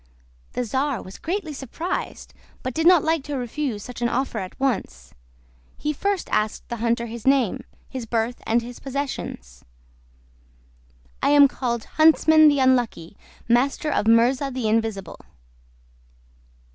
The 0.53 0.63
czar 0.65 0.99
was 1.03 1.19
greatly 1.19 1.53
surprised, 1.53 2.33
but 2.63 2.73
did 2.73 2.87
not 2.87 3.03
like 3.03 3.23
to 3.25 3.37
refuse 3.37 3.83
such 3.83 4.01
an 4.01 4.09
offer 4.09 4.39
at 4.39 4.59
once; 4.59 5.13
he 5.77 5.93
first 5.93 6.27
asked 6.31 6.67
the 6.69 6.77
hunter 6.77 7.05
his 7.05 7.27
name, 7.27 7.63
his 7.87 8.07
birth 8.07 8.41
and 8.47 8.63
his 8.63 8.79
possessions. 8.79 9.63
"I 11.21 11.29
am 11.29 11.47
called 11.47 11.83
Huntsman 11.83 12.47
the 12.47 12.57
Unlucky, 12.57 13.15
Master 13.47 13.91
of 13.91 14.07
Murza 14.07 14.49
the 14.51 14.67
Invisible." 14.67 15.19